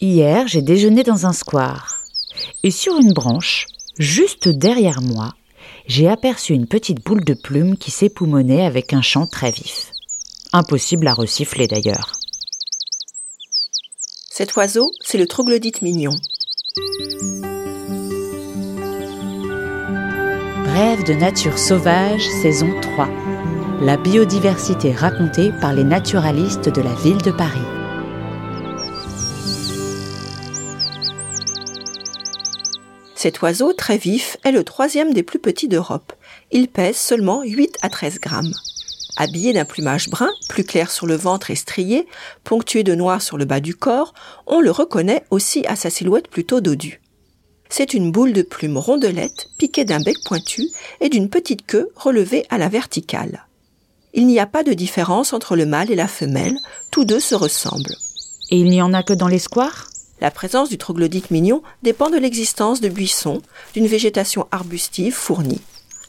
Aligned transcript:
Hier, 0.00 0.46
j'ai 0.46 0.62
déjeuné 0.62 1.02
dans 1.02 1.26
un 1.26 1.32
square. 1.32 2.04
Et 2.62 2.70
sur 2.70 2.96
une 2.98 3.12
branche, 3.12 3.66
juste 3.98 4.48
derrière 4.48 5.02
moi, 5.02 5.34
j'ai 5.88 6.08
aperçu 6.08 6.52
une 6.52 6.68
petite 6.68 7.04
boule 7.04 7.24
de 7.24 7.34
plume 7.34 7.76
qui 7.76 7.90
s'époumonnait 7.90 8.64
avec 8.64 8.92
un 8.92 9.02
chant 9.02 9.26
très 9.26 9.50
vif. 9.50 9.90
Impossible 10.52 11.08
à 11.08 11.14
resiffler 11.14 11.66
d'ailleurs. 11.66 12.12
Cet 14.30 14.54
oiseau, 14.54 14.92
c'est 15.04 15.18
le 15.18 15.26
troglodyte 15.26 15.82
mignon. 15.82 16.14
Rêve 20.74 21.02
de 21.08 21.14
nature 21.14 21.58
sauvage, 21.58 22.22
saison 22.40 22.72
3. 22.80 23.08
La 23.80 23.96
biodiversité 23.96 24.92
racontée 24.92 25.50
par 25.60 25.72
les 25.72 25.82
naturalistes 25.82 26.68
de 26.68 26.82
la 26.82 26.94
ville 26.94 27.20
de 27.22 27.32
Paris. 27.32 27.77
Cet 33.18 33.42
oiseau 33.42 33.72
très 33.72 33.98
vif 33.98 34.36
est 34.44 34.52
le 34.52 34.62
troisième 34.62 35.12
des 35.12 35.24
plus 35.24 35.40
petits 35.40 35.66
d'Europe. 35.66 36.12
Il 36.52 36.68
pèse 36.68 36.96
seulement 36.96 37.42
8 37.42 37.78
à 37.82 37.88
13 37.88 38.20
grammes. 38.20 38.54
Habillé 39.16 39.52
d'un 39.52 39.64
plumage 39.64 40.08
brun, 40.08 40.30
plus 40.48 40.62
clair 40.62 40.88
sur 40.92 41.04
le 41.04 41.16
ventre 41.16 41.50
et 41.50 41.56
strié, 41.56 42.06
ponctué 42.44 42.84
de 42.84 42.94
noir 42.94 43.20
sur 43.20 43.36
le 43.36 43.44
bas 43.44 43.58
du 43.58 43.74
corps, 43.74 44.14
on 44.46 44.60
le 44.60 44.70
reconnaît 44.70 45.24
aussi 45.32 45.66
à 45.66 45.74
sa 45.74 45.90
silhouette 45.90 46.28
plutôt 46.28 46.60
dodue. 46.60 47.00
C'est 47.68 47.92
une 47.92 48.12
boule 48.12 48.32
de 48.32 48.42
plumes 48.42 48.78
rondelette 48.78 49.48
piquée 49.58 49.84
d'un 49.84 49.98
bec 49.98 50.18
pointu 50.24 50.68
et 51.00 51.08
d'une 51.08 51.28
petite 51.28 51.66
queue 51.66 51.90
relevée 51.96 52.46
à 52.50 52.56
la 52.56 52.68
verticale. 52.68 53.48
Il 54.14 54.28
n'y 54.28 54.38
a 54.38 54.46
pas 54.46 54.62
de 54.62 54.74
différence 54.74 55.32
entre 55.32 55.56
le 55.56 55.66
mâle 55.66 55.90
et 55.90 55.96
la 55.96 56.06
femelle, 56.06 56.56
tous 56.92 57.04
deux 57.04 57.18
se 57.18 57.34
ressemblent. 57.34 57.96
Et 58.52 58.60
il 58.60 58.70
n'y 58.70 58.80
en 58.80 58.94
a 58.94 59.02
que 59.02 59.12
dans 59.12 59.26
les 59.26 59.40
squares? 59.40 59.88
La 60.20 60.30
présence 60.30 60.68
du 60.68 60.78
troglodyte 60.78 61.30
mignon 61.30 61.62
dépend 61.82 62.10
de 62.10 62.18
l'existence 62.18 62.80
de 62.80 62.88
buissons, 62.88 63.42
d'une 63.74 63.86
végétation 63.86 64.46
arbustive 64.50 65.14
fournie. 65.14 65.60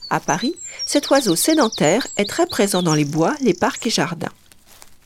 À 0.10 0.20
Paris, 0.20 0.56
cet 0.86 1.10
oiseau 1.10 1.36
sédentaire 1.36 2.08
est 2.18 2.30
très 2.30 2.48
présent 2.48 2.82
dans 2.82 2.96
les 2.96 3.06
bois, 3.06 3.36
les 3.42 3.54
parcs 3.54 3.86
et 3.86 3.92
jardins. 3.92 4.32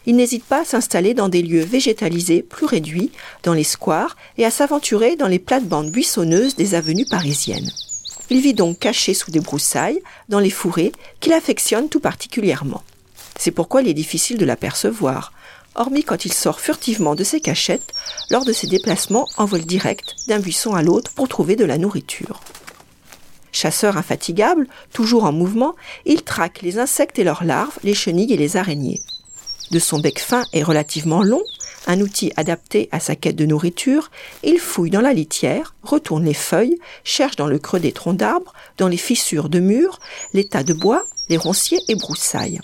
Il 0.05 0.15
n'hésite 0.15 0.43
pas 0.43 0.61
à 0.61 0.65
s'installer 0.65 1.13
dans 1.13 1.29
des 1.29 1.41
lieux 1.41 1.63
végétalisés 1.63 2.41
plus 2.41 2.65
réduits, 2.65 3.11
dans 3.43 3.53
les 3.53 3.63
squares, 3.63 4.17
et 4.37 4.45
à 4.45 4.51
s'aventurer 4.51 5.15
dans 5.15 5.27
les 5.27 5.39
plates-bandes 5.39 5.91
buissonneuses 5.91 6.55
des 6.55 6.75
avenues 6.75 7.05
parisiennes. 7.05 7.71
Il 8.29 8.41
vit 8.41 8.53
donc 8.53 8.79
caché 8.79 9.13
sous 9.13 9.31
des 9.31 9.39
broussailles, 9.39 10.01
dans 10.29 10.39
les 10.39 10.49
fourrés, 10.49 10.91
qu'il 11.19 11.33
affectionne 11.33 11.89
tout 11.89 11.99
particulièrement. 11.99 12.83
C'est 13.37 13.51
pourquoi 13.51 13.81
il 13.81 13.87
est 13.87 13.93
difficile 13.93 14.37
de 14.37 14.45
l'apercevoir, 14.45 15.33
hormis 15.75 16.03
quand 16.03 16.25
il 16.25 16.33
sort 16.33 16.59
furtivement 16.59 17.15
de 17.15 17.23
ses 17.23 17.41
cachettes 17.41 17.93
lors 18.29 18.45
de 18.45 18.53
ses 18.53 18.67
déplacements 18.67 19.27
en 19.37 19.45
vol 19.45 19.61
direct 19.61 20.15
d'un 20.27 20.39
buisson 20.39 20.73
à 20.73 20.83
l'autre 20.83 21.11
pour 21.13 21.27
trouver 21.27 21.55
de 21.55 21.65
la 21.65 21.77
nourriture. 21.77 22.41
Chasseur 23.51 23.97
infatigable, 23.97 24.67
toujours 24.91 25.25
en 25.25 25.31
mouvement, 25.31 25.75
il 26.05 26.23
traque 26.23 26.61
les 26.61 26.79
insectes 26.79 27.19
et 27.19 27.23
leurs 27.23 27.43
larves, 27.43 27.77
les 27.83 27.93
chenilles 27.93 28.33
et 28.33 28.37
les 28.37 28.57
araignées. 28.57 29.01
De 29.71 29.79
son 29.79 29.99
bec 29.99 30.19
fin 30.19 30.43
et 30.53 30.63
relativement 30.63 31.23
long, 31.23 31.43
un 31.85 31.99
outil 31.99 32.31
adapté 32.37 32.89
à 32.91 32.99
sa 32.99 33.15
quête 33.15 33.35
de 33.35 33.45
nourriture, 33.45 34.09
il 34.41 34.57
fouille 34.57 34.89
dans 34.89 35.01
la 35.01 35.13
litière, 35.13 35.75
retourne 35.83 36.25
les 36.25 36.33
feuilles, 36.33 36.79
cherche 37.03 37.35
dans 37.35 37.47
le 37.47 37.59
creux 37.59 37.79
des 37.79 37.91
troncs 37.91 38.17
d'arbres, 38.17 38.53
dans 38.77 38.87
les 38.87 38.97
fissures 38.97 39.49
de 39.49 39.59
murs, 39.59 39.99
les 40.33 40.45
tas 40.45 40.63
de 40.63 40.73
bois, 40.73 41.03
les 41.29 41.37
ronciers 41.37 41.81
et 41.89 41.95
broussailles. 41.95 42.59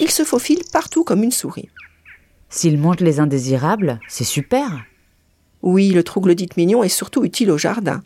Il 0.00 0.10
se 0.10 0.24
faufile 0.24 0.62
partout 0.72 1.04
comme 1.04 1.22
une 1.22 1.32
souris. 1.32 1.68
S'il 2.56 2.78
mange 2.78 3.00
les 3.00 3.18
indésirables, 3.18 3.98
c'est 4.08 4.22
super. 4.22 4.84
Oui, 5.62 5.90
le 5.90 6.04
troglodyte 6.04 6.56
mignon 6.56 6.84
est 6.84 6.88
surtout 6.88 7.24
utile 7.24 7.50
au 7.50 7.58
jardin. 7.58 8.00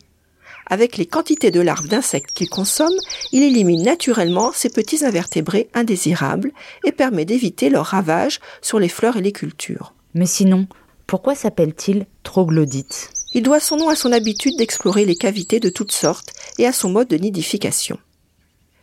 Avec 0.65 0.97
les 0.97 1.05
quantités 1.05 1.51
de 1.51 1.61
larves 1.61 1.87
d'insectes 1.87 2.31
qu'il 2.31 2.49
consomme, 2.49 2.95
il 3.31 3.43
élimine 3.43 3.83
naturellement 3.83 4.51
ces 4.51 4.71
petits 4.71 5.05
invertébrés 5.05 5.69
indésirables 5.75 6.51
et 6.83 6.91
permet 6.91 7.25
d'éviter 7.25 7.69
leur 7.69 7.85
ravage 7.85 8.39
sur 8.63 8.79
les 8.79 8.89
fleurs 8.89 9.17
et 9.17 9.21
les 9.21 9.33
cultures. 9.33 9.93
Mais 10.15 10.25
sinon, 10.25 10.65
pourquoi 11.05 11.35
s'appelle-t-il 11.35 12.07
troglodyte? 12.23 13.11
Il 13.35 13.43
doit 13.43 13.59
son 13.59 13.77
nom 13.77 13.89
à 13.89 13.95
son 13.95 14.11
habitude 14.11 14.57
d'explorer 14.57 15.05
les 15.05 15.15
cavités 15.15 15.59
de 15.59 15.69
toutes 15.69 15.91
sortes 15.91 16.33
et 16.57 16.65
à 16.65 16.73
son 16.73 16.89
mode 16.89 17.07
de 17.07 17.17
nidification. 17.17 17.99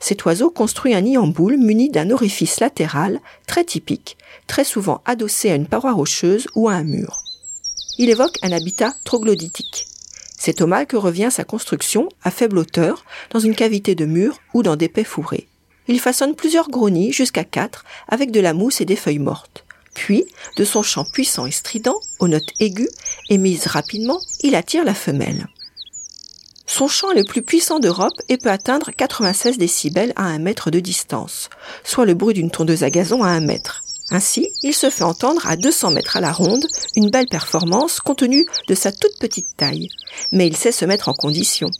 Cet 0.08 0.24
oiseau 0.24 0.50
construit 0.50 0.94
un 0.94 1.00
nid 1.00 1.18
en 1.18 1.26
boule 1.26 1.56
muni 1.56 1.90
d'un 1.90 2.12
orifice 2.12 2.60
latéral 2.60 3.20
très 3.48 3.64
typique, 3.64 4.16
très 4.46 4.62
souvent 4.62 5.02
adossé 5.04 5.50
à 5.50 5.56
une 5.56 5.66
paroi 5.66 5.92
rocheuse 5.92 6.46
ou 6.54 6.68
à 6.68 6.74
un 6.74 6.84
mur. 6.84 7.24
Il 7.98 8.08
évoque 8.08 8.38
un 8.42 8.52
habitat 8.52 8.94
troglodytique. 9.04 9.88
C'est 10.38 10.60
au 10.60 10.68
mâle 10.68 10.86
que 10.86 10.96
revient 10.96 11.30
sa 11.32 11.42
construction, 11.42 12.08
à 12.22 12.30
faible 12.30 12.58
hauteur, 12.58 13.04
dans 13.30 13.40
une 13.40 13.56
cavité 13.56 13.96
de 13.96 14.04
mur 14.04 14.38
ou 14.54 14.62
dans 14.62 14.76
d'épais 14.76 15.02
fourrés. 15.02 15.48
Il 15.88 15.98
façonne 15.98 16.36
plusieurs 16.36 16.68
gros 16.68 16.88
nids 16.88 17.12
jusqu'à 17.12 17.42
quatre 17.42 17.84
avec 18.06 18.30
de 18.30 18.38
la 18.38 18.54
mousse 18.54 18.80
et 18.80 18.84
des 18.84 18.94
feuilles 18.94 19.18
mortes. 19.18 19.64
Puis, 19.92 20.24
de 20.56 20.64
son 20.64 20.82
chant 20.82 21.04
puissant 21.04 21.46
et 21.46 21.50
strident, 21.50 21.98
aux 22.20 22.28
notes 22.28 22.52
aiguës, 22.60 22.90
émises 23.28 23.66
rapidement, 23.66 24.20
il 24.44 24.54
attire 24.54 24.84
la 24.84 24.94
femelle. 24.94 25.48
Son 26.76 26.88
chant 26.88 27.10
est 27.12 27.18
le 27.18 27.24
plus 27.24 27.40
puissant 27.40 27.78
d'Europe 27.78 28.20
et 28.28 28.36
peut 28.36 28.50
atteindre 28.50 28.90
96 28.94 29.56
décibels 29.56 30.12
à 30.14 30.24
un 30.24 30.38
mètre 30.38 30.70
de 30.70 30.78
distance, 30.78 31.48
soit 31.84 32.04
le 32.04 32.12
bruit 32.12 32.34
d'une 32.34 32.50
tondeuse 32.50 32.84
à 32.84 32.90
gazon 32.90 33.22
à 33.22 33.28
un 33.28 33.40
mètre. 33.40 33.82
Ainsi, 34.10 34.50
il 34.62 34.74
se 34.74 34.90
fait 34.90 35.02
entendre 35.02 35.46
à 35.46 35.56
200 35.56 35.92
mètres 35.92 36.18
à 36.18 36.20
la 36.20 36.32
ronde, 36.32 36.66
une 36.94 37.08
belle 37.08 37.28
performance 37.30 38.00
compte 38.00 38.18
tenu 38.18 38.44
de 38.68 38.74
sa 38.74 38.92
toute 38.92 39.18
petite 39.18 39.56
taille. 39.56 39.88
Mais 40.32 40.46
il 40.46 40.54
sait 40.54 40.70
se 40.70 40.84
mettre 40.84 41.08
en 41.08 41.14
condition. 41.14 41.70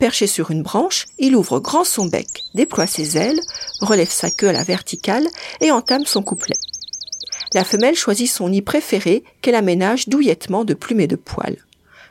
Perché 0.00 0.26
sur 0.26 0.50
une 0.50 0.64
branche, 0.64 1.06
il 1.20 1.36
ouvre 1.36 1.60
grand 1.60 1.84
son 1.84 2.06
bec, 2.06 2.42
déploie 2.56 2.88
ses 2.88 3.16
ailes, 3.16 3.40
relève 3.80 4.10
sa 4.10 4.32
queue 4.32 4.48
à 4.48 4.52
la 4.52 4.64
verticale 4.64 5.28
et 5.60 5.70
entame 5.70 6.04
son 6.04 6.24
couplet. 6.24 6.56
La 7.54 7.62
femelle 7.62 7.94
choisit 7.94 8.28
son 8.28 8.48
nid 8.48 8.62
préféré 8.62 9.22
qu'elle 9.40 9.54
aménage 9.54 10.08
douillettement 10.08 10.64
de 10.64 10.74
plumes 10.74 10.98
et 10.98 11.06
de 11.06 11.14
poils. 11.14 11.62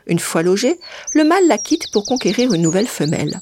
Une 0.06 0.18
fois 0.18 0.42
logée, 0.42 0.78
le 1.14 1.24
mâle 1.24 1.46
la 1.48 1.58
quitte 1.58 1.90
pour 1.92 2.04
conquérir 2.04 2.52
une 2.52 2.62
nouvelle 2.62 2.86
femelle. 2.86 3.40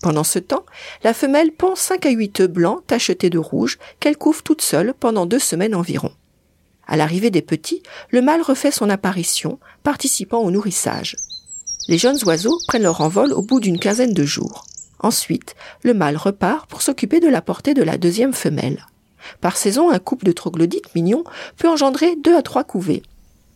Pendant 0.00 0.24
ce 0.24 0.38
temps, 0.38 0.64
la 1.02 1.12
femelle 1.12 1.50
pond 1.50 1.74
5 1.74 2.06
à 2.06 2.10
8 2.10 2.40
œufs 2.40 2.50
blancs 2.50 2.86
tachetés 2.86 3.30
de 3.30 3.38
rouge 3.38 3.78
qu'elle 3.98 4.16
couvre 4.16 4.42
toute 4.42 4.62
seule 4.62 4.94
pendant 4.94 5.26
deux 5.26 5.40
semaines 5.40 5.74
environ. 5.74 6.12
À 6.86 6.96
l'arrivée 6.96 7.30
des 7.30 7.42
petits, 7.42 7.82
le 8.10 8.22
mâle 8.22 8.42
refait 8.42 8.70
son 8.70 8.88
apparition, 8.88 9.58
participant 9.82 10.38
au 10.38 10.50
nourrissage. 10.50 11.16
Les 11.88 11.98
jeunes 11.98 12.22
oiseaux 12.24 12.58
prennent 12.68 12.82
leur 12.82 13.00
envol 13.00 13.32
au 13.32 13.42
bout 13.42 13.60
d'une 13.60 13.78
quinzaine 13.78 14.14
de 14.14 14.24
jours. 14.24 14.64
Ensuite, 15.00 15.54
le 15.82 15.94
mâle 15.94 16.16
repart 16.16 16.68
pour 16.68 16.82
s'occuper 16.82 17.20
de 17.20 17.28
la 17.28 17.42
portée 17.42 17.74
de 17.74 17.82
la 17.82 17.98
deuxième 17.98 18.32
femelle. 18.32 18.86
Par 19.40 19.56
saison, 19.56 19.90
un 19.90 19.98
couple 19.98 20.26
de 20.26 20.32
troglodytes 20.32 20.94
mignons 20.94 21.24
peut 21.56 21.68
engendrer 21.68 22.16
deux 22.16 22.36
à 22.36 22.42
trois 22.42 22.64
couvées. 22.64 23.02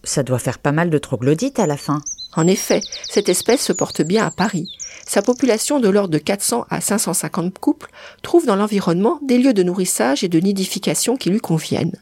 Ça 0.05 0.23
doit 0.23 0.39
faire 0.39 0.59
pas 0.59 0.73
mal 0.73 0.91
de 0.91 0.99
troglodytes 0.99 1.59
à 1.59 1.67
la 1.67 1.77
fin. 1.77 2.03
En 2.35 2.47
effet, 2.47 2.81
cette 3.09 3.29
espèce 3.29 3.63
se 3.63 3.73
porte 3.73 4.03
bien 4.03 4.27
à 4.27 4.31
Paris. 4.31 4.69
Sa 5.07 5.23
population 5.23 5.81
de 5.81 5.89
l'ordre 5.89 6.13
de 6.13 6.19
400 6.19 6.67
à 6.71 6.81
550 6.81 7.59
couples 7.59 7.91
trouve 8.23 8.47
dans 8.47 8.57
l'environnement 8.57 9.19
des 9.23 9.39
lieux 9.39 9.53
de 9.53 9.63
nourrissage 9.63 10.25
et 10.25 10.29
de 10.29 10.41
nidification 10.41 11.17
qui 11.17 11.31
lui 11.31 11.41
conviennent. 11.41 11.97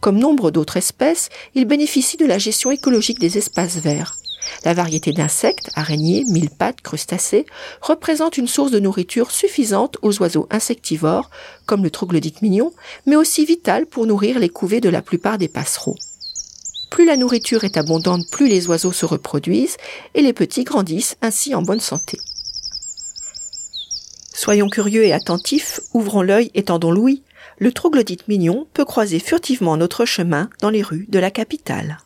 Comme 0.00 0.18
nombre 0.18 0.50
d'autres 0.50 0.76
espèces, 0.76 1.28
il 1.54 1.64
bénéficie 1.64 2.16
de 2.16 2.26
la 2.26 2.38
gestion 2.38 2.70
écologique 2.70 3.18
des 3.18 3.38
espaces 3.38 3.76
verts. 3.76 4.16
La 4.64 4.74
variété 4.74 5.12
d'insectes, 5.12 5.70
araignées, 5.74 6.24
mille 6.28 6.50
pattes, 6.50 6.80
crustacés, 6.80 7.46
représente 7.80 8.38
une 8.38 8.46
source 8.46 8.70
de 8.70 8.78
nourriture 8.78 9.30
suffisante 9.30 9.96
aux 10.02 10.20
oiseaux 10.20 10.46
insectivores, 10.50 11.30
comme 11.66 11.82
le 11.82 11.90
troglodyte 11.90 12.42
mignon, 12.42 12.72
mais 13.06 13.16
aussi 13.16 13.44
vitale 13.44 13.86
pour 13.86 14.06
nourrir 14.06 14.38
les 14.38 14.48
couvées 14.48 14.80
de 14.80 14.88
la 14.88 15.02
plupart 15.02 15.38
des 15.38 15.48
passereaux. 15.48 15.96
Plus 16.96 17.04
la 17.04 17.18
nourriture 17.18 17.64
est 17.64 17.76
abondante, 17.76 18.26
plus 18.30 18.48
les 18.48 18.68
oiseaux 18.68 18.90
se 18.90 19.04
reproduisent 19.04 19.76
et 20.14 20.22
les 20.22 20.32
petits 20.32 20.64
grandissent 20.64 21.18
ainsi 21.20 21.54
en 21.54 21.60
bonne 21.60 21.78
santé. 21.78 22.18
Soyons 24.32 24.70
curieux 24.70 25.04
et 25.04 25.12
attentifs, 25.12 25.80
ouvrons 25.92 26.22
l'œil 26.22 26.50
et 26.54 26.62
tendons 26.62 26.90
l'ouïe. 26.90 27.22
Le 27.58 27.70
troglodyte 27.70 28.26
mignon 28.28 28.66
peut 28.72 28.86
croiser 28.86 29.18
furtivement 29.18 29.76
notre 29.76 30.06
chemin 30.06 30.48
dans 30.62 30.70
les 30.70 30.80
rues 30.80 31.04
de 31.10 31.18
la 31.18 31.30
capitale. 31.30 31.98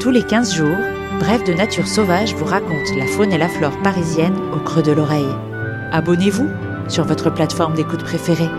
Tous 0.00 0.10
les 0.10 0.26
15 0.26 0.52
jours, 0.52 0.76
Bref 1.18 1.44
de 1.44 1.54
Nature 1.54 1.88
Sauvage 1.88 2.34
vous 2.34 2.44
raconte 2.44 2.94
la 2.94 3.06
faune 3.06 3.32
et 3.32 3.38
la 3.38 3.48
flore 3.48 3.80
parisienne 3.82 4.36
au 4.54 4.60
creux 4.60 4.82
de 4.82 4.92
l'oreille. 4.92 5.34
Abonnez-vous 5.92 6.50
sur 6.88 7.06
votre 7.06 7.30
plateforme 7.30 7.72
d'écoute 7.72 8.04
préférée. 8.04 8.50